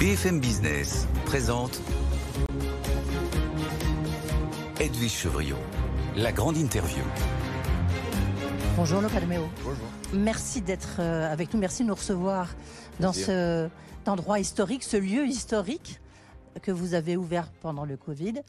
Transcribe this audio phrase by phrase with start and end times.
[0.00, 1.78] BFM Business présente
[4.80, 5.58] Edwige Chevriot,
[6.16, 7.02] la grande interview.
[8.76, 9.86] Bonjour Luca Bonjour.
[10.14, 12.48] Merci d'être euh, avec nous, merci de nous recevoir
[12.98, 13.70] dans cet
[14.06, 16.00] endroit historique, ce lieu historique
[16.62, 18.40] que vous avez ouvert pendant le Covid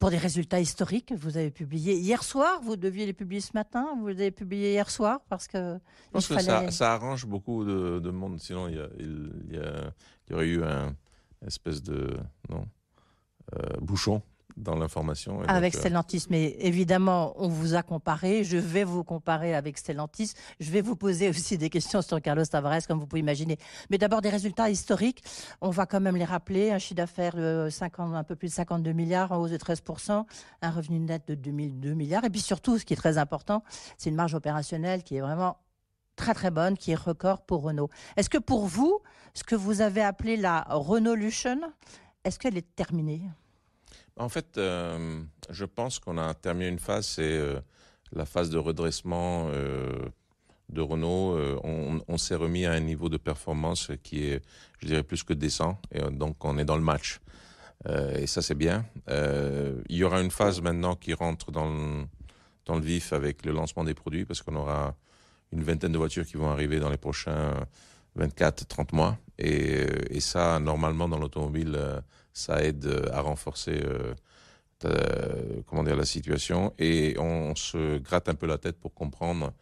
[0.00, 1.12] pour des résultats historiques.
[1.16, 4.72] Vous avez publié hier soir, vous deviez les publier ce matin, vous les avez publiés
[4.72, 5.74] hier soir parce que.
[5.74, 9.60] Je pense que ça, ça, arrange beaucoup de, monde, sinon il y, y,
[10.30, 10.94] y, aurait eu un
[11.46, 12.16] espèce de
[12.48, 12.66] non,
[13.56, 14.22] euh, bouchon
[14.58, 15.40] dans l'information.
[15.46, 18.44] Avec euh, Stellantis, mais évidemment, on vous a comparé.
[18.44, 20.32] Je vais vous comparer avec Stellantis.
[20.60, 23.56] Je vais vous poser aussi des questions sur Carlos Tavares, comme vous pouvez imaginer.
[23.90, 25.22] Mais d'abord, des résultats historiques.
[25.60, 26.70] On va quand même les rappeler.
[26.72, 30.24] Un chiffre d'affaires de 50, un peu plus de 52 milliards, en hausse de 13%,
[30.62, 32.24] un revenu net de 2002 milliards.
[32.24, 33.62] Et puis surtout, ce qui est très important,
[33.96, 35.58] c'est une marge opérationnelle qui est vraiment
[36.18, 37.88] très très bonne, qui est record pour Renault.
[38.16, 39.00] Est-ce que pour vous,
[39.32, 41.60] ce que vous avez appelé la Renault-lution,
[42.24, 43.22] est-ce qu'elle est terminée?
[44.16, 47.60] En fait, euh, je pense qu'on a terminé une phase, c'est euh,
[48.12, 50.08] la phase de redressement euh,
[50.68, 51.38] de Renault.
[51.62, 54.42] on, s'est remis à un niveau de performance qui est,
[54.80, 55.78] je dirais, plus que décent.
[55.92, 57.20] Et donc, on est dans le match.
[57.88, 58.84] et ça, c'est bien.
[59.08, 62.04] il y aura une phase maintenant qui rentre dans le,
[62.66, 64.94] dans le vif avec le lancement des produits, parce qu'on aura
[65.52, 67.54] une vingtaine de voitures qui vont arriver dans les prochains
[68.18, 69.18] 24-30 mois.
[69.38, 71.78] Et, et, ça, normalement, dans l'automobile
[72.38, 73.82] ça aide euh, à renforcer
[74.84, 79.52] euh, comment dire la situation et on se gratte un peu la tête pour comprendre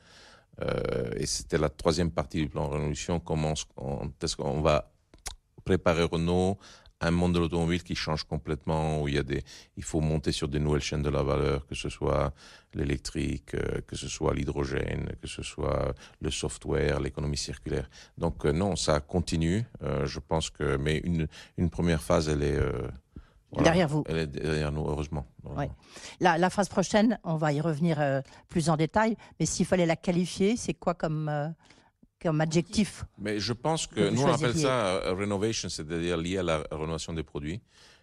[0.60, 4.92] euh, et c'était la troisième partie du plan Révolution comment est-ce qu'on va
[5.64, 6.58] préparer Renault
[7.00, 9.44] un monde de l'automobile qui change complètement, où il y a des,
[9.76, 12.32] il faut monter sur des nouvelles chaînes de la valeur, que ce soit
[12.74, 17.88] l'électrique, que ce soit l'hydrogène, que ce soit le software, l'économie circulaire.
[18.16, 19.64] Donc non, ça continue.
[19.82, 22.58] je pense que, mais une, une première phase, elle est
[23.62, 24.04] derrière vous.
[24.06, 25.26] Elle est derrière nous, heureusement.
[26.20, 29.96] La, la, phase prochaine, on va y revenir plus en détail, mais s'il fallait la
[29.96, 31.54] qualifier, c'est quoi comme
[32.26, 33.04] comme adjectif.
[33.18, 37.12] Mais je pense que nous on appelle ça euh, renovation, c'est-à-dire lié à la rénovation
[37.12, 37.60] des produits.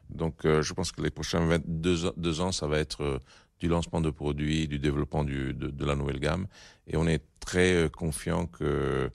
[0.09, 3.19] Donc euh, je pense que les prochains 22 deux ans, ça va être euh,
[3.59, 6.47] du lancement de produits, du développement du, de, de, la nouvelle gamme.
[6.87, 9.11] Et on est très confiant que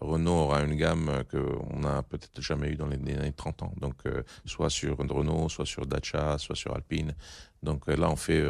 [0.00, 3.72] Renault aura une gamme qu'on n'a peut-être jamais eu dans les, années 30 ans.
[3.80, 3.96] Donc
[4.44, 7.14] soit sur Renault, soit sur Dacia, soit sur Alpine.
[7.62, 8.42] Donc là on fait,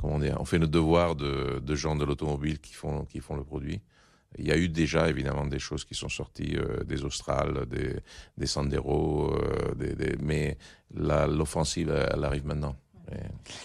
[0.00, 3.36] comment dire, on fait nos devoirs de, de gens de l'automobile qui font, qui font
[3.36, 3.80] le produit.
[4.38, 7.96] Il y a eu déjà évidemment des choses qui sont sorties, euh, des Australes, des,
[8.36, 10.58] des Sandero, euh, des, mais
[10.94, 12.76] l'offensive, elle arrive maintenant.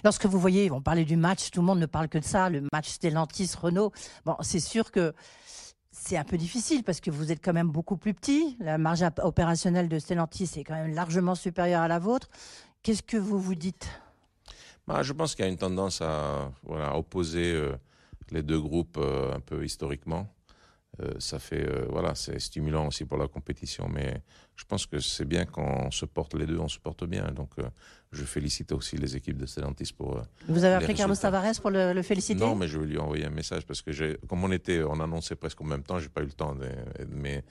[0.03, 2.49] Lorsque vous voyez, on parlait du match, tout le monde ne parle que de ça,
[2.49, 3.91] le match Stellantis-Renault.
[4.23, 5.13] Bon, c'est sûr que
[5.91, 8.55] c'est un peu difficile parce que vous êtes quand même beaucoup plus petit.
[8.59, 12.29] La marge opérationnelle de Stellantis est quand même largement supérieure à la vôtre.
[12.83, 13.89] Qu'est-ce que vous vous dites?
[14.87, 17.75] Bah, Je pense qu'il y a une tendance à voilà, opposer euh,
[18.29, 20.27] les deux groupes un peu historiquement.
[20.99, 23.87] Euh, ça fait euh, voilà, c'est stimulant aussi pour la compétition.
[23.87, 24.21] Mais
[24.55, 27.31] je pense que c'est bien quand on se porte les deux, on se porte bien.
[27.31, 27.63] Donc euh,
[28.11, 30.21] je félicite aussi les équipes de Stellantis pour.
[30.47, 32.39] Vous avez appelé Carlos Tavares pour le, féliciter?
[32.39, 35.35] Non, mais je vais lui envoyer un message parce que comme on était, on annonçait
[35.35, 36.55] presque en même temps, j'ai pas eu le temps.
[36.55, 36.67] De,
[37.09, 37.43] mais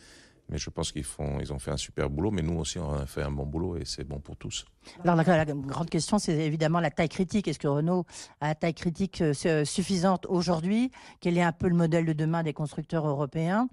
[0.50, 2.93] mais je pense qu'ils font, ils ont fait un super boulot, mais nous aussi on
[2.93, 4.65] a fait un bon boulot et c'est bon pour tous.
[5.05, 7.47] Alors la, grande question, c'est évidemment la taille critique.
[7.47, 8.05] Est-ce que Renault
[8.41, 10.91] a la taille critique euh, suffisante aujourd'hui?
[11.21, 13.69] Quel est un peu le modèle de demain des constructeurs européens?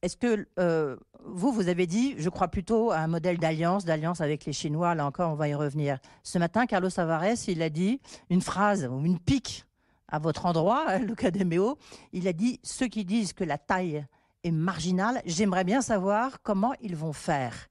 [0.00, 4.20] Est-ce que euh, vous, vous avez dit, je crois plutôt à un modèle d'alliance, d'alliance
[4.20, 5.98] avec les Chinois, là encore, on va y revenir.
[6.22, 9.64] Ce matin, Carlos Tavares, il a dit une phrase ou une pique
[10.08, 11.78] à votre endroit, Luca De Meo,
[12.12, 14.04] il a dit, ceux qui disent que la taille
[14.44, 15.22] est marginal.
[15.24, 17.68] J'aimerais bien savoir comment ils vont faire.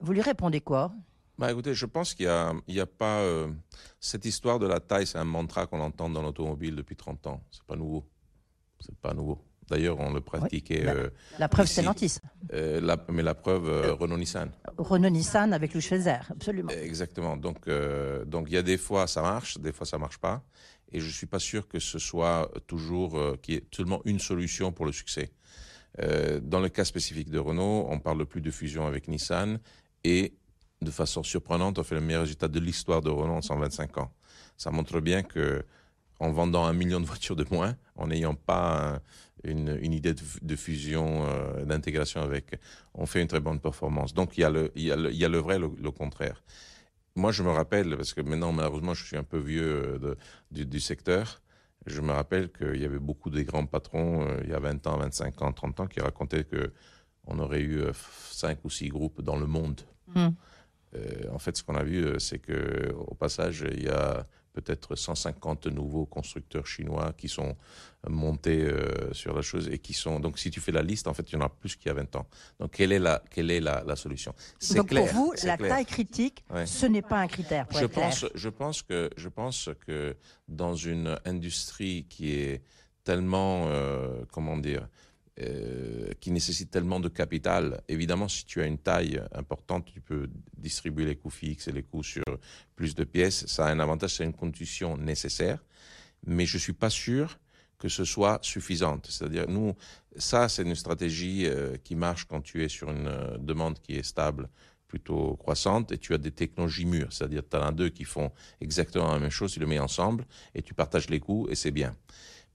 [0.00, 0.92] Vous lui répondez quoi?
[1.38, 3.48] Bah écoutez, je pense qu'il n'y a, a, pas euh,
[4.00, 7.40] cette histoire de la taille, c'est un mantra qu'on entend dans l'automobile depuis 30 ans.
[7.52, 8.04] C'est pas nouveau.
[8.80, 9.38] C'est pas nouveau.
[9.68, 10.82] D'ailleurs, on le pratiquait.
[10.82, 12.18] la, euh, la, preuve, c'est Lantis.
[12.52, 13.68] Euh, la, mais la preuve,
[14.00, 14.50] Renault-Nissan.
[14.78, 16.70] Renault-Nissan avec le Chezer, absolument.
[16.70, 17.36] Exactement.
[17.36, 17.68] Donc,
[18.26, 20.42] donc il y a des fois ça marche, des fois ça marche pas,
[20.90, 24.72] et je suis pas sûr que ce soit toujours qu'il y ait seulement une solution
[24.72, 25.30] pour le succès.
[26.00, 29.58] Euh, dans le cas spécifique de Renault, on parle plus de fusion avec Nissan
[30.04, 30.34] et
[30.80, 34.12] de façon surprenante, on fait le meilleur résultat de l'histoire de Renault en 125 ans.
[34.56, 35.64] Ça montre bien que
[36.20, 39.00] en vendant un million de voitures de moins, en n'ayant pas
[39.44, 42.58] une, idée de, fusion, euh, d'intégration avec,
[42.94, 44.14] on fait une très bonne performance.
[44.14, 46.42] Donc il y a le, vrai, le, contraire.
[47.14, 50.14] Moi, je me rappelle, parce que maintenant, malheureusement, je suis un peu vieux euh,
[50.50, 51.40] du secteur,
[51.88, 54.86] je me rappelle qu'il y avait beaucoup des grands patrons, euh, il y a 20
[54.86, 56.72] ans, 25 ans, 30 ans, qui racontaient que
[57.26, 57.82] on aurait eu
[58.30, 59.82] cinq ou six groupes dans le monde.
[60.14, 60.28] Hmm.
[61.30, 64.26] en fait, ce qu'on a vu, c'est que au passage, il y a
[64.60, 67.56] peut-être 150 nouveaux constructeurs chinois qui sont
[68.08, 70.20] montés euh, sur la chose et qui sont.
[70.20, 71.90] Donc, si tu fais la liste, en fait, il y en a plus qu'il y
[71.90, 72.26] a 20 ans.
[72.58, 74.34] Donc, quelle est la, quelle est la, solution?
[74.74, 77.66] Donc, pour vous, la taille critique, ce n'est pas un critère.
[77.70, 80.16] je, pense, je, pense que, je pense que
[80.48, 82.62] dans une industrie qui est
[83.04, 84.86] tellement, euh, comment dire,
[85.40, 87.80] euh, qui nécessite tellement de capital.
[87.88, 91.82] Évidemment, si tu as une taille importante, tu peux distribuer les coûts fixes et les
[91.82, 92.24] coûts sur
[92.74, 93.46] plus de pièces.
[93.46, 95.62] Ça a un avantage, c'est une condition nécessaire.
[96.26, 97.38] Mais je ne suis pas sûr
[97.78, 99.06] que ce soit suffisante.
[99.08, 99.74] C'est-à-dire, nous,
[100.16, 103.94] ça, c'est une stratégie euh, qui marche quand tu es sur une euh, demande qui
[103.94, 104.48] est stable,
[104.88, 107.12] plutôt croissante, et tu as des technologies mûres.
[107.12, 110.26] C'est-à-dire, tu en as deux qui font exactement la même chose, tu les mets ensemble,
[110.54, 111.94] et tu partages les coûts, et c'est bien.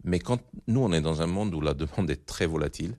[0.04, 2.98] Mais quand nous, on est dans un monde où la demande est très volatile,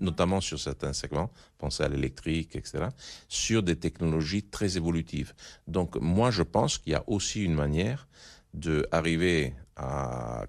[0.00, 2.86] notamment sur certains segments, pensez à l'électrique, etc.,
[3.28, 5.34] sur des technologies très évolutives.
[5.68, 8.08] Donc moi, je pense qu'il y a aussi une manière
[8.54, 10.46] d'arriver à,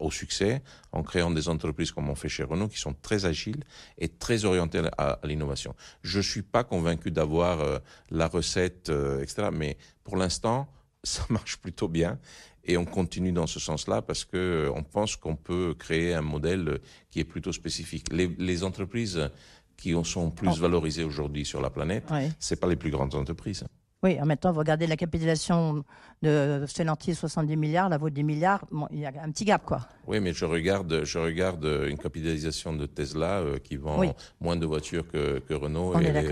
[0.00, 0.62] au succès
[0.92, 3.62] en créant des entreprises comme on fait chez Renault qui sont très agiles
[3.98, 5.74] et très orientées à, l'innovation.
[6.02, 7.78] Je ne suis pas convaincu d'avoir euh,
[8.10, 10.66] la recette, euh, etc., mais pour l'instant,
[11.06, 12.18] ça marche plutôt bien
[12.64, 16.22] et on continue dans ce sens-là parce que euh, on pense qu'on peut créer un
[16.22, 16.80] modèle
[17.10, 18.12] qui est plutôt spécifique.
[18.12, 19.30] Les, entreprises
[19.76, 20.54] qui sont plus oh.
[20.54, 23.64] valorisées aujourd'hui sur la planète, ce c'est pas les plus grandes entreprises.
[24.06, 25.84] Oui, en même temps, vous regardez la capitalisation
[26.22, 29.80] de Stellantis, 70 milliards, la vôtre 10 milliards, il y a un petit gap, quoi.
[30.06, 34.00] Oui, mais je regarde, je regarde une capitalisation de Tesla euh, qui vend
[34.40, 35.90] moins de voitures que, Renault.
[35.92, 36.30] On et est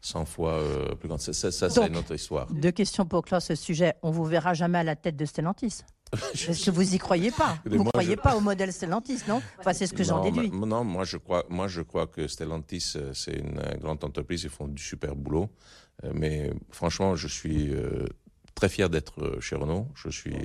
[0.00, 1.20] 100 fois euh, plus grande.
[1.20, 2.48] Ça, ça c'est notre histoire.
[2.52, 3.94] Deux questions pour clore ce sujet.
[4.02, 5.84] On vous verra jamais à la tête de Stellantis
[6.34, 9.40] Est-ce que vous y croyez pas Vous ne croyez pas au modèle Stellantis, non?
[9.60, 10.50] Enfin, c'est ce que j'en déduis.
[10.50, 14.42] non, moi je crois, moi je crois que Stellantis, euh, c'est une grande entreprise.
[14.42, 15.48] Ils font du super boulot.
[16.04, 17.72] Euh, mais franchement, je suis
[18.54, 19.88] très fier d'être chez Renault.
[19.94, 20.36] Je suis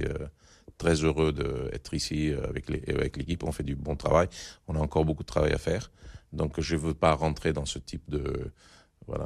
[0.78, 3.44] très heureux d'être ici avec l'équipe.
[3.44, 4.28] On fait du bon travail.
[4.68, 5.92] On a encore beaucoup de travail à faire.
[6.34, 8.52] Donc, je ne veux pas rentrer dans ce type de,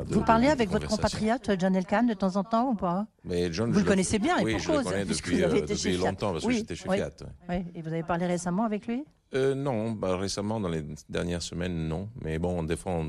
[0.07, 3.07] vous parlez avec votre compatriote John Elkann de temps en temps ou pas?
[3.23, 6.51] Mais John, Vous le connaissez bien, oui, je le connais depuis, euh, longtemps parce que
[6.51, 7.09] j'étais chez Fiat.
[7.49, 7.55] Oui.
[7.73, 9.03] Et vous avez parlé récemment avec lui?
[9.33, 12.09] Euh, non, bah, récemment, dans les dernières semaines, non.
[12.21, 13.01] Mais bon, des fois,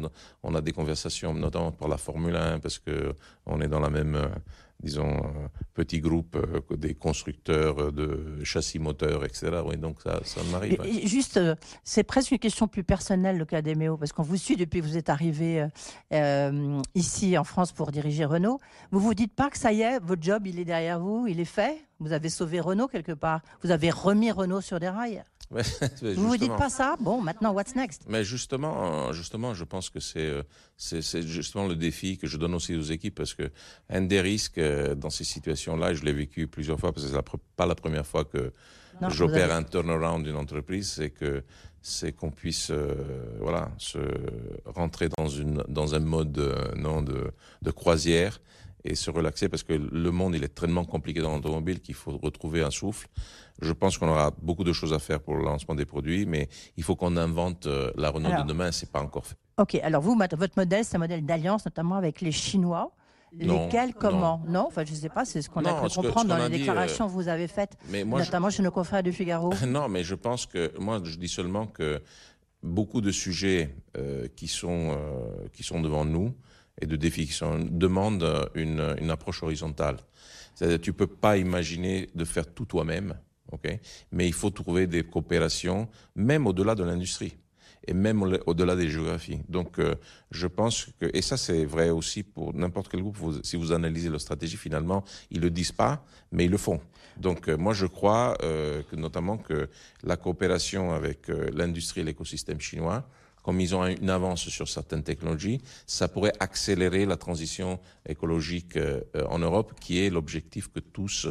[0.42, 3.14] on, a des conversations, notamment pour la Formule 1, parce que
[3.44, 4.28] on est dans la même, euh,
[4.80, 6.38] disons, euh, petit groupe
[6.70, 9.62] des constructeurs de châssis moteurs, etc.
[9.66, 10.80] Oui, donc ça, ça m'arrive.
[11.04, 11.40] Juste,
[11.82, 14.86] c'est presque une question plus personnelle, le cas d'Emeo, parce qu'on vous suit depuis que
[14.86, 15.66] vous êtes arrivé
[16.94, 18.60] ici en France pour diriger Renault.
[18.92, 21.40] Vous vous dites pas que ça y est, votre job, il est derrière vous, il
[21.40, 21.84] est fait?
[21.98, 23.42] Vous avez sauvé Renault quelque part?
[23.62, 25.24] Vous avez remis Renault sur des rails?
[26.02, 28.02] vous vous dites pas ça Bon, maintenant, what's next?
[28.08, 30.32] Mais justement, justement, je pense que c'est
[30.76, 33.50] c'est justement le défi que je donne aussi aux équipes parce que
[33.88, 37.38] un des risques euh, dans ces situations-là, je l'ai vécu plusieurs fois parce que c'est
[37.56, 38.52] pas la première fois que
[39.08, 41.42] j'opère un turnaround d'une entreprise, c'est que
[41.82, 42.94] c'est qu'on puisse euh,
[43.40, 43.98] voilà se
[44.64, 48.40] rentrer dans une dans un mode euh, non de, de croisière
[48.84, 52.18] et se relaxer parce que le monde il est tellement compliqué dans l'automobile qu'il faut
[52.18, 53.08] retrouver un souffle.
[53.60, 56.48] Je pense qu'on aura beaucoup de choses à faire pour le lancement des produits, mais
[56.76, 59.36] il faut qu'on invente euh, la Renault de demain, c'est pas encore fait.
[59.58, 62.92] Ok, alors vous, votre modèle, c'est un modèle d'alliance, notamment avec les Chinois.
[63.34, 64.42] Lesquels, comment?
[64.46, 67.06] Non, enfin, je ne sais pas, c'est ce qu'on a pu comprendre dans les déclarations
[67.06, 69.52] euh, que vous avez faites, notamment chez nos confrères du Figaro.
[69.66, 72.02] non, mais je pense que, moi, je dis seulement que
[72.62, 74.98] beaucoup de sujets euh, qui, sont,
[75.54, 76.34] qui sont devant nous,
[76.80, 79.96] et de sont, demandent une, une approche horizontale.
[80.54, 83.14] C'est-à-dire tu peux pas imaginer de faire tout toi-même,
[83.50, 83.78] ok?
[84.10, 87.36] Mais il faut trouver des coopérations, même au-delà de l'industrie
[87.86, 89.40] et même au-delà des géographies.
[89.48, 89.94] Donc, euh,
[90.30, 94.08] je pense que, et ça c'est vrai aussi pour n'importe quel groupe, si vous analysez
[94.08, 96.80] leur stratégie, finalement, ils le disent pas, mais ils le font.
[97.16, 99.68] Donc, euh, moi, je crois euh, que notamment que
[100.02, 103.08] la coopération avec l'industrie et l'écosystème chinois,
[103.42, 109.02] comme ils ont une avance sur certaines technologies, ça pourrait accélérer la transition écologique euh,
[109.28, 111.28] en Europe, qui est l'objectif que tous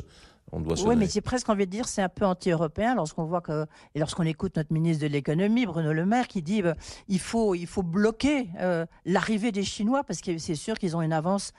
[0.51, 3.25] on doit se Oui, mais j'ai presque envie de dire c'est un peu anti-européen lorsqu'on
[3.25, 3.65] voit que
[3.95, 6.61] et lorsqu'on écoute notre ministre de l'économie Bruno Le Maire qui dit
[7.07, 11.01] il faut il faut bloquer euh, l'arrivée des Chinois parce que c'est sûr qu'ils ont
[11.01, 11.53] une avance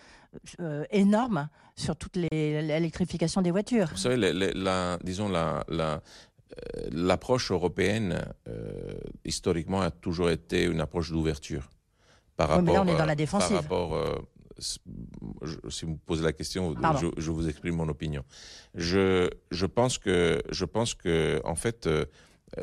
[0.60, 3.88] euh, énorme sur toute l'électrification des voitures.
[3.90, 5.98] Vous savez, la, disons la, la euh,
[6.90, 8.94] l'approche européenne, euh,
[9.24, 11.70] historiquement, a toujours été une approche d'ouverture.
[12.36, 13.50] Par rapport, mais là, on est dans la défensive.
[13.50, 14.18] Par rapport, euh,
[14.58, 14.80] si
[15.84, 16.74] vous me posez la question,
[17.16, 18.24] je, vous exprime mon opinion.
[18.74, 21.88] Je, je pense que, je pense que, en fait,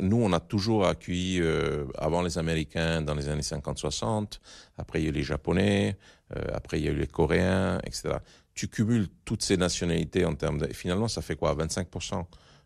[0.02, 4.40] nous, on a toujours accueilli, euh, avant les Américains, dans les années 50-60,
[4.78, 5.98] après il y a eu les Japonais,
[6.36, 8.18] euh, après il y a eu les Coréens, etc.
[8.54, 10.68] Tu cumules toutes ces nationalités en termes de...
[10.74, 11.56] Finalement, ça fait quoi?
[11.56, 12.24] 25%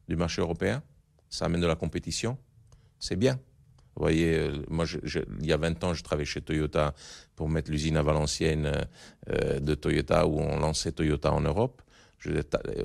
[0.10, 0.84] du marché européen?
[1.34, 2.38] Ça amène de la compétition
[3.00, 3.40] C'est bien.
[3.96, 4.86] Vous voyez, euh, moi,
[5.40, 6.94] il y a 20 ans, je travaillais chez Toyota
[7.36, 8.72] pour mettre l'usine à Valenciennes
[9.32, 11.82] euh, de Toyota où on lançait Toyota en Europe.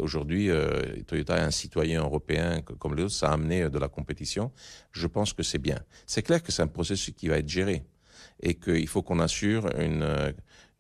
[0.00, 3.88] Aujourd'hui, euh, Toyota est un citoyen européen comme les autres, ça a amené de la
[3.88, 4.50] compétition.
[4.92, 5.78] Je pense que c'est bien.
[6.06, 7.84] C'est clair que c'est un processus qui va être géré
[8.40, 10.32] et qu'il faut qu'on assure une,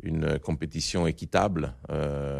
[0.02, 2.37] une compétition équitable euh,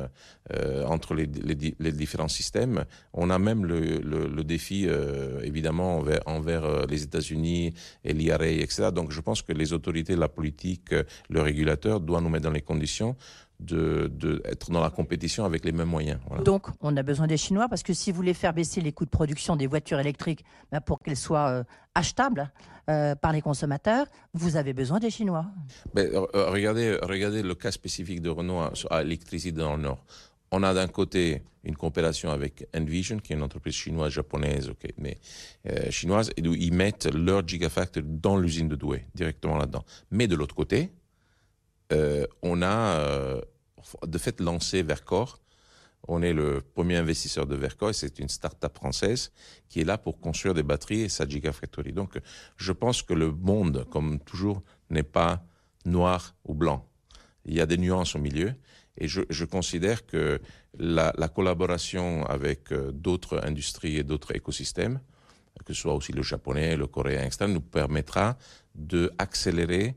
[0.54, 2.84] euh, entre les, les, les, différents systèmes.
[3.12, 8.14] On a même le, le, le défi, euh, évidemment, envers, envers euh, les États-Unis et
[8.14, 8.88] l'IRA, etc.
[8.94, 10.94] Donc je pense que les autorités, la politique,
[11.28, 13.14] le régulateur doivent nous mettre dans les conditions
[13.60, 16.20] de, de, être dans la compétition avec les mêmes moyens.
[16.28, 16.44] Voilà.
[16.44, 19.04] Donc, on a besoin des Chinois parce que si vous voulez faire baisser les coûts
[19.04, 22.52] de production des voitures électriques ben pour qu'elles soient euh, achetables
[22.88, 25.46] euh, par les consommateurs, vous avez besoin des Chinois.
[25.94, 30.04] Ben, regardez, regardez le cas spécifique de Renault à, à l'électricité dans le Nord.
[30.50, 34.92] On a d'un côté une coopération avec Envision, qui est une entreprise chinoise, japonaise, ok,
[34.96, 35.18] mais
[35.68, 39.84] euh, chinoise, et où ils mettent leur gigafactory dans l'usine de Douai, directement là-dedans.
[40.10, 40.86] Mais de l'autre côté, euh,
[42.58, 43.40] on a euh,
[44.06, 45.40] de fait lancé Vercor.
[46.06, 49.32] On est le premier investisseur de Vercor c'est une start-up française
[49.68, 51.92] qui est là pour construire des batteries et sa Gigafactory.
[51.92, 52.18] Donc,
[52.56, 55.44] je pense que le monde, comme toujours, n'est pas
[55.84, 56.86] noir ou blanc.
[57.44, 58.54] Il y a des nuances au milieu
[58.96, 60.40] et je, considère que
[60.78, 65.00] la, la collaboration avec euh, d'autres industries et d'autres écosystèmes,
[65.64, 68.36] que ce soit aussi le japonais, le coréen, etc., nous permettra
[68.74, 69.96] de accélérer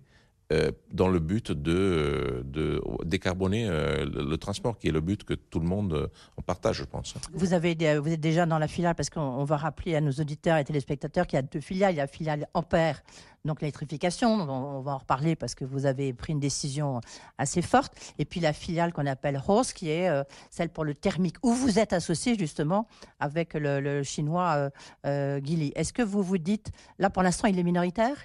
[0.52, 5.34] euh, dans le but de, de décarboner euh, le, transport, qui est le but que
[5.34, 7.16] tout le monde euh, en partage, je pense.
[7.34, 11.26] Vous, êtes déjà dans la filiale, parce qu'on va rappeler à nos auditeurs et téléspectateurs
[11.26, 11.94] qu'il y a deux filiales.
[11.94, 13.02] Il y a la filiale Ampère,
[13.46, 17.02] donc l'électrification, on, va en reparler parce que vous avez pris une décision
[17.38, 17.94] assez forte.
[18.20, 21.54] Et puis la filiale qu'on appelle Horse, qui est euh, celle pour le thermique, où
[21.54, 22.88] vous êtes associé justement
[23.20, 24.70] avec le, le chinois euh,
[25.08, 25.72] euh, Guili.
[25.76, 28.16] Est-ce que vous vous dites, là pour l'instant il est minoritaire?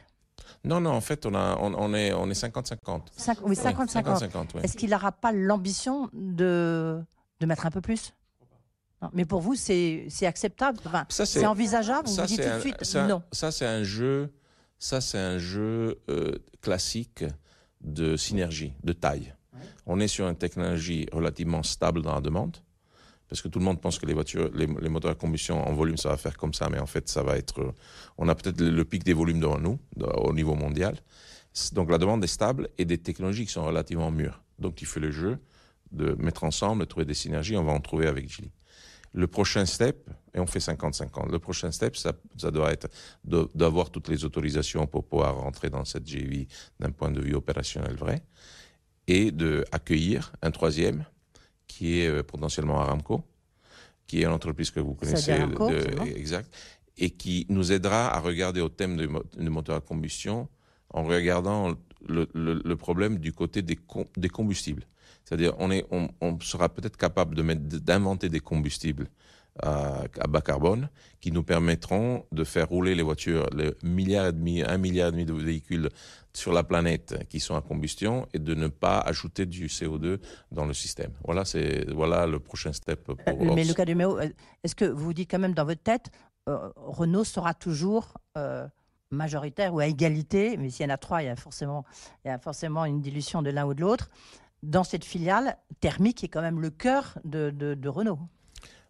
[0.64, 3.00] Non, non, en fait, on, a, on, on est 50-50.
[3.44, 4.46] Oui, 50-50.
[4.54, 4.60] Oui.
[4.62, 7.00] Est-ce qu'il n'aura pas l'ambition de,
[7.40, 8.12] de mettre un peu plus?
[9.02, 10.78] Non, mais pour vous, c'est acceptable?
[10.86, 12.08] Enfin, C'est envisageable?
[12.08, 13.22] Ça, Vous dites tout un, de suite non.
[13.32, 14.32] Ça, c'est un jeu,
[14.78, 17.24] ça, un jeu euh, classique
[17.82, 19.34] de synergie, de taille.
[19.52, 19.60] Ouais.
[19.86, 22.56] On est sur une technologie relativement stable dans la demande
[23.28, 25.96] parce que tout le monde pense que les voitures, les, moteurs à combustion en volume,
[25.96, 27.74] ça va faire comme ça, mais en fait, ça va être.
[28.18, 30.96] On a peut-être le, pic des volumes devant nous, au niveau mondial.
[31.72, 34.42] Donc la demande est stable et des technologies qui sont relativement mûres.
[34.58, 35.38] Donc il fait le jeu
[35.90, 37.56] de mettre ensemble, de trouver des synergies.
[37.56, 38.50] On va en trouver avec Geely.
[39.12, 42.12] Le prochain step, et on fait 50-50, le prochain step, ça,
[42.50, 42.88] doit être
[43.24, 46.46] d'avoir toutes les autorisations pour pouvoir rentrer dans cette GV
[46.78, 48.22] d'un point de vue opérationnel vrai,
[49.06, 51.06] et de accueillir un troisième
[51.66, 53.24] qui est euh, potentiellement Aramco,
[54.06, 55.32] qui est une entreprise que vous connaissez.
[55.32, 56.54] Aramco, de, exact.
[56.96, 60.48] Et qui nous aidera à regarder au thème du moteur à combustion
[60.90, 61.74] en regardant
[62.08, 64.84] le, le, le problème du côté des, com des combustibles.
[65.24, 67.42] C'est-à-dire, on, est, on, on sera peut-être capable de
[67.78, 69.08] d'inventer des combustibles
[69.62, 70.88] à, à, bas carbone
[71.20, 75.12] qui nous permettront de faire rouler les voitures, le milliard et demi, un milliard et
[75.12, 75.88] demi de véhicules
[76.32, 80.18] sur la planète qui sont à combustion et de ne pas ajouter du CO2
[80.52, 81.12] dans le système.
[81.24, 83.04] Voilà, c'est voilà le prochain step.
[83.04, 84.18] Pour euh, mais Lucas Duméo,
[84.62, 86.10] est-ce que vous dites quand même dans votre tête,
[86.48, 88.68] euh, Renault sera toujours euh,
[89.10, 91.84] majoritaire ou à égalité, mais s'il y en a trois, il y a forcément,
[92.24, 94.10] il y a forcément une dilution de l'un ou de l'autre
[94.62, 98.18] dans cette filiale thermique qui est quand même le cœur de, de, de Renault?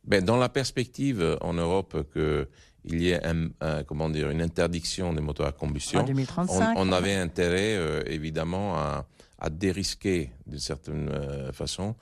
[0.06, 2.48] Ben, dans la perspective en Europe que
[2.88, 6.76] il y ait un, un, comment dire, une interdiction des moteurs à combustion, en 2035,
[6.76, 9.06] on, on avait intérêt euh, évidemment à,
[9.38, 11.94] à dérisquer d'une certaine euh, façon.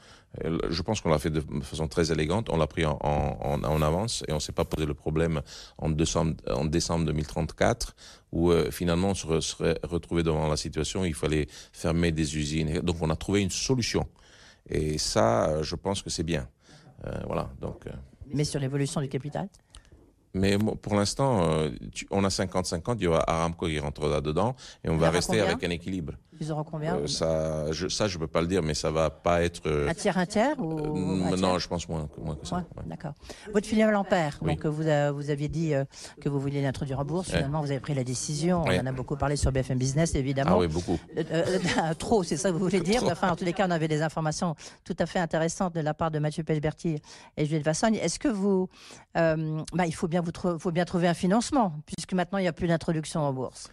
[0.44, 2.48] Euh, je pense qu'on l'a fait de façon très élégante.
[2.50, 5.42] On l'a pris en, en, en, avance et on s'est pas posé le problème
[5.78, 7.94] en décembre, en décembre 2034
[8.32, 12.36] où euh, finalement on se serait retrouvé devant la situation où il fallait fermer des
[12.36, 12.80] usines.
[12.80, 14.06] Donc on a trouvé une solution.
[14.68, 16.48] Et ça, je pense que c'est bien.
[17.06, 17.50] Euh, voilà.
[17.60, 17.86] Donc.
[18.32, 19.48] Mais sur l'évolution du capital?
[20.34, 21.70] Mais pour l'instant, euh,
[22.10, 25.62] on a 50-50, il y aura Aramco qui rentre là-dedans et on va rester avec
[25.62, 26.14] un équilibre.
[26.40, 29.08] Ils auront combien Euh, ça, je, ça, je peux pas le dire, mais ça va
[29.10, 29.62] pas être.
[29.66, 32.34] euh, Un tiers, un tiers ou euh, un tiers non, je pense moins, que- moins
[32.34, 32.56] que ça.
[32.56, 32.82] Ouais, ouais.
[32.86, 33.12] D'accord.
[33.52, 33.96] Votre filiale
[34.42, 34.54] Oui.
[34.56, 34.68] donc euh,
[35.10, 35.72] vous, vous aviez dit
[36.20, 37.28] que vous vouliez l'introduire en bourse.
[37.28, 37.36] Ouais.
[37.36, 38.62] Finalement, vous avez pris la décision.
[38.66, 40.52] On en a beaucoup parlé sur BFM Business, évidemment.
[40.54, 40.98] Ah oui, beaucoup.
[41.98, 43.00] Trop, c'est ça que vous voulez dire.
[43.02, 43.10] Trop.
[43.12, 45.94] Enfin, en tous les cas, on avait des informations tout à fait intéressantes de la
[45.94, 47.00] part de Mathieu Pechberti
[47.36, 47.94] et Juliette Vassogne.
[47.96, 48.68] Est-ce que vous,
[49.14, 52.52] bah, il faut bien vous faut bien trouver un financement puisque maintenant il n'y a
[52.52, 53.70] plus d'introduction en bourse.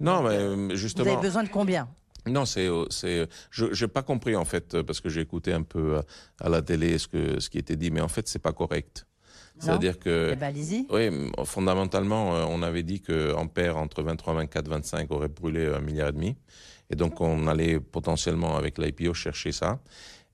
[0.00, 1.20] Non, mais euh, Vous avez justement.
[1.20, 1.86] besoin de combien?
[2.26, 5.52] Non, c'est, euh, c'est, je, j'ai pas compris en fait euh, parce que j'ai écouté
[5.52, 6.02] un peu euh,
[6.40, 9.06] à la télé ce que ce qui était dit, mais en fait c'est pas correct.
[9.58, 10.86] C'est-à-dire que Eh ben, allez-y.
[10.90, 15.80] oui, fondamentalement, euh, on avait dit que Ampère entre 23, 24, 25 aurait brûlé un
[15.80, 16.36] milliard et demi,
[16.90, 19.80] et donc on allait potentiellement avec l'IPO chercher ça.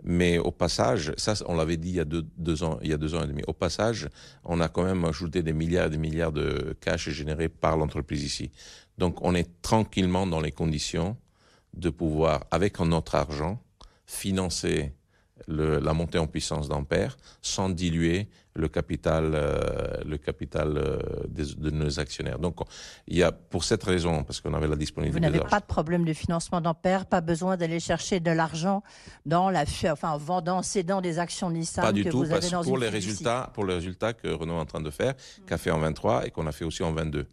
[0.04, 2.92] Mais au passage, ça on l'avait dit il y a deux, deux ans, il y
[2.92, 3.42] a deux ans et demi.
[3.48, 4.08] Au passage,
[4.44, 8.22] on a quand même ajouté des milliards et des milliards de cash générés par l'entreprise
[8.22, 8.50] ici.
[8.96, 11.16] Donc on est tranquillement dans les conditions
[11.78, 13.58] de pouvoir, avec notre argent,
[14.06, 14.92] financer
[15.46, 21.54] le- la montée en puissance d'Ampère sans diluer le capital, euh, le capital euh, des-
[21.54, 22.40] de nos actionnaires.
[22.40, 22.56] Donc,
[23.06, 25.50] il y a pour cette raison, parce qu'on avait la Vous disponibilité n'avez d'argent.
[25.50, 28.82] pas de problème de financement d'Ampère, pas besoin d'aller chercher de l'argent
[29.26, 32.32] dans la, fi- enfin, en vendant, cédant des actions Nissan Pas du que tout, vous
[32.32, 34.90] avez dans pour une les résultats, pour les résultats que Renault est en train de
[34.90, 35.14] faire,
[35.46, 37.26] qu'a fait en 23 et qu'on a fait aussi en 22.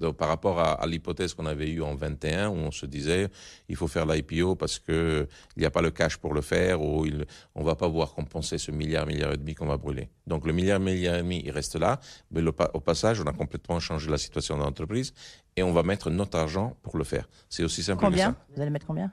[0.00, 3.28] Donc, par rapport à, à l'hypothèse qu'on avait eue en 21, où on se disait,
[3.68, 6.82] il faut faire l'IPO parce que il n'y a pas le cash pour le faire,
[6.82, 10.08] ou il, on va pas pouvoir compenser ce milliard, milliard et demi qu'on va brûler.
[10.26, 12.00] Donc, le milliard, milliard et demi, il reste là.
[12.30, 15.12] Mais le au passage, on a complètement changé la situation de l'entreprise
[15.56, 17.28] et on va mettre notre argent pour le faire.
[17.48, 18.36] C'est aussi simple que Combien ça?
[18.54, 19.12] Vous allez mettre combien?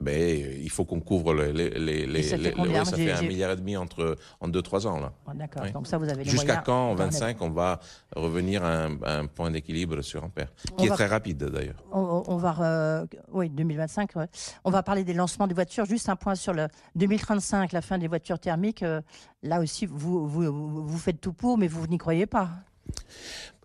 [0.00, 3.10] Mais euh, il faut qu'on couvre les, les, les, ça fait les- ouais, ça fait
[3.10, 5.12] un milliard et demi entre, en 2-3 ans, là.
[5.26, 5.62] Oh, D'accord.
[5.64, 5.72] Oui.
[5.72, 7.14] Donc ça, vous avez Jusqu'à quand, en d'en mettre.
[7.18, 7.80] 25, on va
[8.14, 11.42] revenir à un, à un point d'équilibre sur Ampère, On qui est va- très rapide
[11.44, 11.82] d'ailleurs.
[11.90, 14.14] On, va, euh, oui, 2025.
[14.14, 14.26] ouais.
[14.64, 15.84] On va parler des lancements des voitures.
[15.84, 18.84] Juste un point sur le 2035, la fin des voitures thermiques.
[18.84, 19.00] euh,
[19.42, 22.50] là aussi, vous, vous, vous faites tout pour, mais vous n'y croyez pas.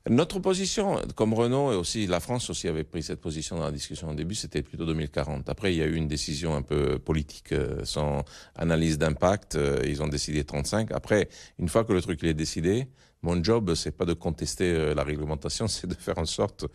[0.09, 3.71] Notre position, comme Renault et aussi la France aussi avait pris cette position dans la
[3.71, 5.47] discussion au début, c'était plutôt 2040.
[5.47, 9.55] Après, il y a eu une décision un peu politique, euh, sans analyse d'impact.
[9.55, 10.91] euh, ils ont décidé 35.
[10.91, 12.89] Après, une fois que le truc est décidé,
[13.21, 16.65] mon job, c'est pas de contester euh, la réglementation, c'est de faire en sorte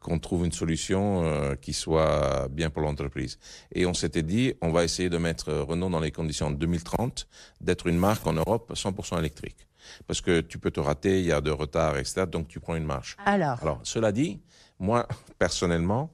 [0.00, 3.38] qu'on trouve une solution qui soit bien pour l'entreprise.
[3.70, 7.28] Et on s'était dit, on va essayer de mettre Renault dans les conditions en 2030
[7.60, 9.67] d'être une marque en Europe 100% électrique.
[10.06, 12.24] Parce que tu peux te rater, il y a de retard, etc.
[12.26, 13.16] Donc tu prends une marche.
[13.24, 14.40] Alors, Alors, cela dit,
[14.78, 15.06] moi,
[15.38, 16.12] personnellement,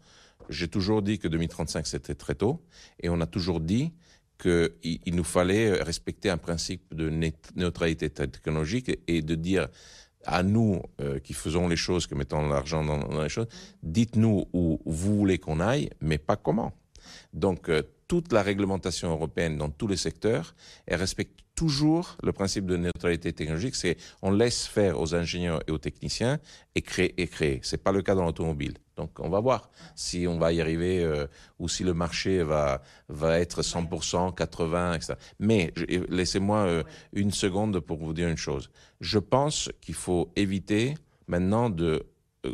[0.49, 2.63] j'ai toujours dit que 2035, c'était très tôt.
[3.01, 3.93] Et on a toujours dit
[4.39, 7.09] qu'il il nous fallait respecter un principe de
[7.55, 9.69] neutralité technologique et de dire
[10.27, 13.47] à nous euh, qui faisons les choses, qui mettons l'argent dans, dans les choses,
[13.83, 16.73] dites-nous où vous voulez qu'on aille, mais pas comment.
[17.33, 20.55] Donc, euh, toute la réglementation européenne dans tous les secteurs,
[20.87, 23.75] elle respecte toujours le principe de neutralité technologique.
[23.75, 26.39] C'est on laisse faire aux ingénieurs et aux techniciens
[26.75, 27.61] et créer et créer.
[27.63, 28.75] C'est pas le cas dans l'automobile.
[28.97, 31.27] Donc, on va voir si on va y arriver euh,
[31.59, 35.15] ou si le marché va va être 100%, 80, etc.
[35.41, 35.73] Mais
[36.09, 38.71] laissez-moi euh, une seconde pour vous dire une chose.
[39.01, 40.95] Je pense qu'il faut éviter
[41.27, 42.07] maintenant de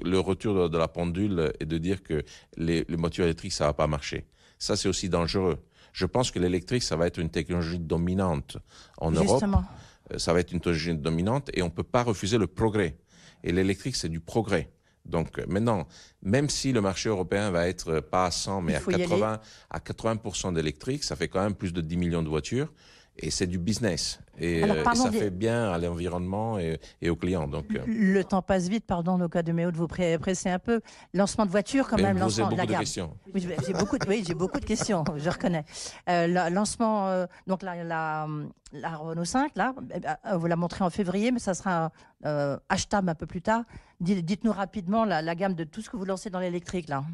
[0.04, 2.22] le retour de, la pendule et de dire que
[2.56, 4.24] les, les voitures électriques, ça va pas marcher.
[4.58, 5.58] Ça, c'est aussi dangereux.
[5.92, 8.57] Je pense que l'électrique, ça va être une technologie dominante
[8.98, 9.29] en Europe.
[9.29, 9.64] justement,
[10.12, 12.96] Euh, Ça va être une technologie dominante et on peut pas refuser le progrès.
[13.44, 14.70] Et l'électrique, c'est du progrès.
[15.07, 15.87] Donc euh, maintenant,
[16.22, 18.96] même si le marché européen va être euh, pas à 100, mais à faut y
[18.96, 22.72] 80, à 80% d'électrique, ça fait quand même plus de 10 millions de voitures.
[23.16, 24.18] Et c'est du business.
[24.38, 27.46] Et, Alors, euh, et ça des- fait bien à l'environnement et, et aux clients.
[27.46, 30.58] Donc, euh, le temps passe vite, pardon, nos cas de Méo, de vous presser un
[30.58, 30.80] peu.
[31.12, 32.80] Lancement de voiture, quand même, lancement de la beaucoup de gamme.
[32.80, 33.14] questions.
[33.34, 35.64] Oui, j'ai beaucoup, de, oui, j'ai beaucoup de questions, je reconnais.
[36.08, 38.26] Euh, lancement, euh, donc la, la,
[38.72, 41.92] la Renault 5, là, eh ben, vous la montrez en février, mais ça sera
[42.24, 43.64] euh, achetable un peu plus tard.
[44.00, 47.04] Dites- Dites-nous rapidement la, la gamme de tout ce que vous lancez dans l'électrique, là.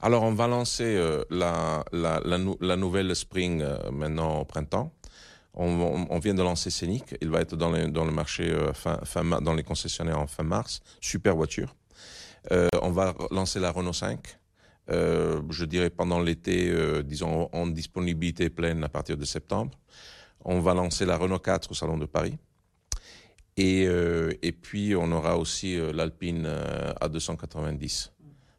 [0.00, 4.44] Alors, on va lancer euh, la, la, la, nou- la nouvelle Spring euh, maintenant au
[4.44, 4.92] printemps.
[5.60, 7.16] On, vient de lancer Scénic.
[7.20, 10.44] Il va être dans, les- le marché euh, fin, fin dans les concessionnaires en fin
[10.44, 10.80] mars.
[11.00, 11.74] Super voiture.
[12.52, 14.20] Euh, on va lancer la Renault 5.
[14.90, 19.72] euh, je dirais pendant l'été, disons en disponibilité pleine à partir de septembre.
[20.44, 22.38] On va lancer la Renault 4 au Salon de Paris.
[23.56, 23.82] Et,
[24.42, 28.10] et puis, on aura aussi l'Alpine euh, A290.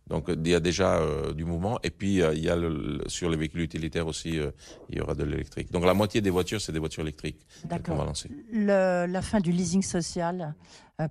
[0.10, 1.80] Donc, il y a déjà euh, du mouvement.
[1.84, 4.50] Et puis, euh, il y a le, le- sur les véhicules utilitaires aussi, euh,
[4.90, 5.72] il y aura de l'électrique.
[5.72, 8.14] Donc, la moitié des voitures, c'est des voitures électriques qu'on va D'accord.
[8.52, 10.56] la fin du leasing social,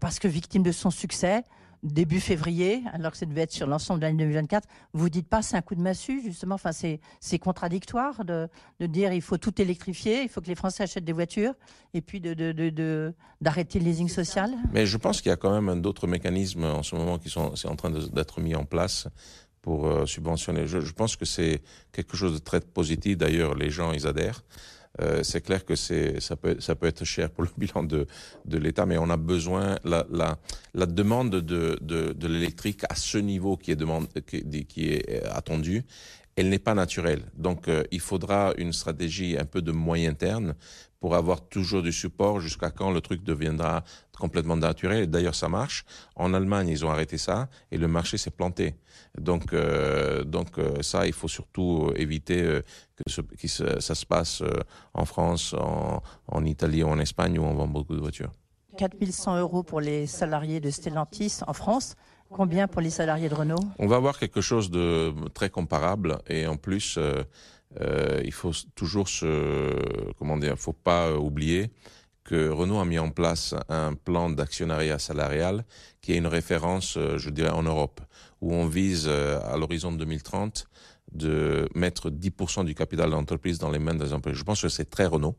[0.01, 1.43] parce que victime de son succès,
[1.83, 4.67] début février, alors que ça devait être sur l'ensemble de l'année 2024.
[4.93, 6.57] Vous dites pas c'est un coup de massue, justement.
[6.57, 8.49] Enfin, c'est c'est contradictoire de,
[8.81, 11.55] de dire il faut tout électrifier, il faut que les Français achètent des voitures,
[11.95, 14.51] et puis de de- de- de- d'arrêter le leasing social.
[14.73, 17.55] Mais je pense qu'il y a quand même d'autres mécanismes en ce moment qui sont
[17.57, 19.07] c'est en train de- d'être mis en place
[19.63, 20.67] pour euh, subventionner.
[20.67, 21.63] Je, je pense que c'est
[21.93, 23.19] quelque chose de très positif.
[23.19, 24.43] D'ailleurs, les gens, ils adhèrent.
[25.01, 28.07] Euh, c'est clair que c'est ça peut être cher pour le bilan de
[28.59, 30.07] l'État, mais on a besoin la
[30.75, 34.07] la demande de l'électrique à ce niveau qui est demande
[34.93, 35.85] est euh, attendu.
[36.39, 37.25] Elle n'est pas naturelle.
[37.37, 40.55] Donc, euh, il faudra une stratégie un peu de moyen terme
[41.01, 43.83] pour avoir toujours du support jusqu'à quand le truc deviendra
[44.17, 45.11] complètement naturel.
[45.11, 45.85] D'ailleurs, ça marche.
[46.15, 48.77] En Allemagne, ils ont arrêté ça et le marché s'est planté.
[49.19, 52.61] Donc, euh, donc euh, ça, il faut surtout éviter
[52.95, 54.41] que, ça se passe
[54.95, 58.31] en France, en, en Italie ou en Espagne où on vend beaucoup de voitures.
[58.77, 61.97] 4100 euros pour les salariés de Stellantis en France.
[62.31, 63.61] Combien pour les salariés de Renault?
[63.79, 67.23] On va avoir quelque chose de très comparable et en plus, euh,
[67.81, 71.71] euh, il faut toujours se, comment dire, faut pas oublier
[72.25, 75.65] que Renault a mis en place un plan d'actionnariat salarial
[76.03, 78.03] qui est une référence, euh, je dirais, en Europe,
[78.43, 80.69] où on vise à l'horizon 2030
[81.13, 84.37] de mettre 10% du capital de l'entreprise dans les mains des employés.
[84.37, 85.37] Je pense que c'est très Renault.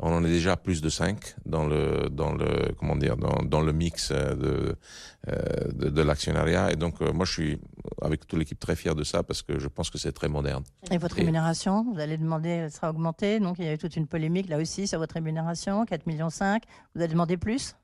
[0.00, 3.42] On en est déjà à plus de 5 dans le, dans le, comment dire, dans,
[3.42, 4.76] dans le mix euh, de,
[5.28, 6.70] euh, de, de l'actionnariat.
[6.70, 7.58] Et donc, euh, moi, je suis,
[8.00, 10.62] avec toute l'équipe, très fier de ça parce que je pense que c'est très moderne.
[10.90, 13.40] Et votre rémunération Vous allez demander, elle sera augmentée.
[13.40, 16.28] Donc il y a eu toute une polémique là aussi sur votre rémunération, 4,5 millions.
[16.94, 17.74] Vous allez demander plus?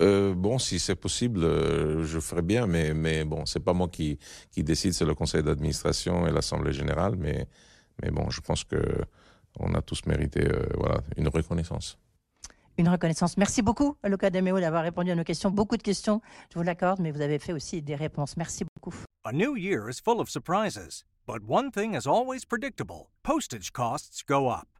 [0.00, 3.88] Euh, bon, si c'est possible, euh, je ferai bien, mais, mais bon, c'est pas moi
[3.88, 4.18] qui,
[4.50, 7.16] qui décide, c'est le conseil d'administration et l'assemblée générale.
[7.16, 7.46] Mais,
[8.02, 8.80] mais bon, je pense que
[9.58, 11.98] on a tous mérité, euh, voilà, une reconnaissance.
[12.78, 13.36] Une reconnaissance.
[13.36, 15.50] Merci beaucoup, Luca Demeo, d'avoir répondu à nos questions.
[15.50, 18.36] Beaucoup de questions, je vous l'accorde, mais vous avez fait aussi des réponses.
[18.36, 18.94] Merci beaucoup.
[19.24, 24.22] A new year is full of surprises, but one thing is always predictable postage costs
[24.26, 24.79] go up.